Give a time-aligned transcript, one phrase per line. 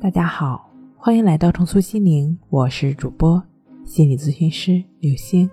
[0.00, 3.42] 大家好，欢迎来到重塑心灵，我是主播
[3.84, 5.50] 心理咨询师刘星。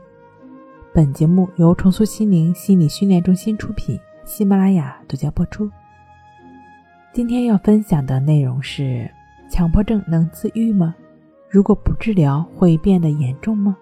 [0.93, 5.67] 本节目由重塑心灵心理训练中心出品，喜马拉雅独家播出。
[7.11, 9.09] 今天要分享的内容是：
[9.49, 10.93] 强迫症能自愈吗？
[11.49, 13.75] 如果不治疗，会变得严重吗？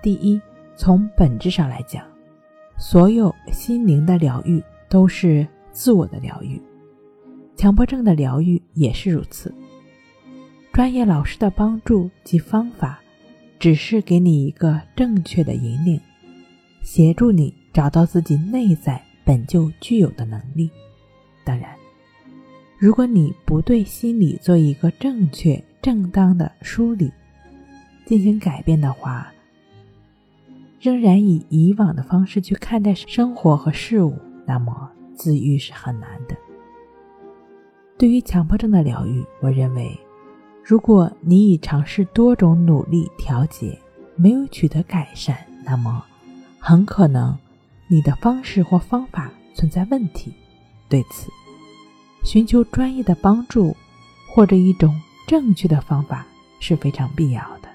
[0.00, 0.40] 第一，
[0.76, 2.02] 从本质上来讲，
[2.78, 6.58] 所有心灵的疗愈都是自我的疗愈。
[7.56, 9.54] 强迫症的疗愈也是如此。
[10.72, 13.00] 专业老师的帮助及方法，
[13.58, 16.00] 只是给你一个正确的引领，
[16.82, 20.70] 协助你找到自己内在本就具有的能力。
[21.44, 21.70] 当然，
[22.78, 27.12] 如果你不对心理做一个正确、正当的梳理，
[28.06, 29.30] 进行改变的话，
[30.80, 36.34] 仍然以以往的方式去看待生活和事物，那么自愈是很难的。
[38.02, 39.96] 对于强迫症的疗愈，我认为，
[40.64, 43.78] 如果你已尝试多种努力调节，
[44.16, 46.04] 没有取得改善，那么
[46.58, 47.38] 很可能
[47.86, 50.34] 你的方式或方法存在问题。
[50.88, 51.30] 对此，
[52.24, 53.72] 寻求专业的帮助
[54.28, 56.26] 或者一种正确的方法
[56.58, 57.68] 是非常必要的。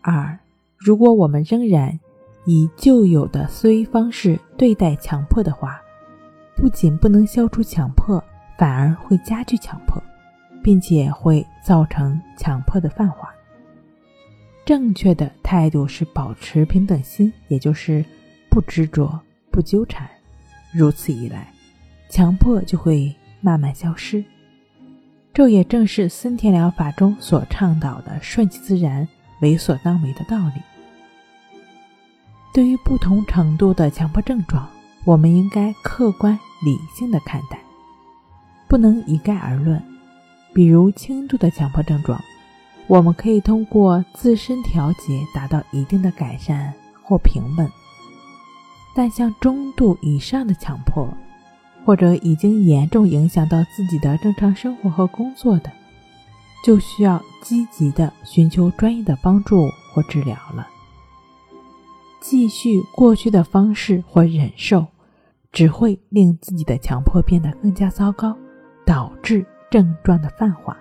[0.00, 0.36] 二，
[0.76, 1.96] 如果我们仍然
[2.44, 5.80] 以旧有的思维方式对待强迫的话，
[6.56, 8.20] 不仅不能消除强迫。
[8.58, 10.02] 反而会加剧强迫，
[10.62, 13.32] 并且会造成强迫的泛化。
[14.64, 18.04] 正确的态度是保持平等心，也就是
[18.50, 20.08] 不执着、不纠缠。
[20.72, 21.52] 如此一来，
[22.08, 24.24] 强迫就会慢慢消失。
[25.32, 29.06] 这也正是森田疗法中所倡导的“顺其自然，
[29.40, 30.62] 为所当为”的道理。
[32.54, 34.66] 对于不同程度的强迫症状，
[35.04, 37.55] 我们应该客观理性的看待。
[38.68, 39.82] 不能一概而论，
[40.52, 42.20] 比如轻度的强迫症状，
[42.86, 46.72] 我们可以通过自身调节达到一定的改善
[47.02, 47.66] 或平稳；
[48.94, 51.08] 但像中度以上的强迫，
[51.84, 55.70] 或者已经严重影响到自己的正常生活和工作的，
[56.64, 60.66] 就需要积极的寻求专业的帮助或治疗了。
[62.20, 64.86] 继续过去的方式或忍受，
[65.52, 68.36] 只会令自己的强迫变得更加糟糕。
[68.86, 70.78] 导致症状的泛化。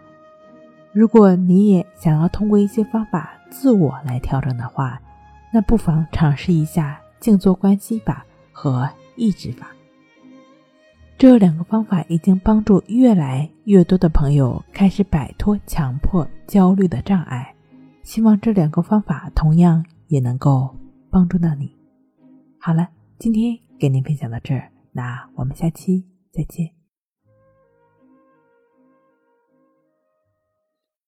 [0.93, 5.01] 如果你也想要通过一些方法自我来调整的话，
[5.51, 9.67] 那不妨尝试一下静坐观息法和抑制法。
[11.17, 17.53] 这两个方法已经帮助越来越多的朋友开始摆脱强迫焦虑的障碍。
[18.03, 20.75] 希望这两个方法同样也能够
[21.09, 21.75] 帮助到你。
[22.59, 26.74] 好了，今天给您分享到这儿，那我们下期再见。